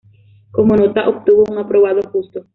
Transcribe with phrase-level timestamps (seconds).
[0.49, 2.43] Como nota obtuvo un aprobado justo.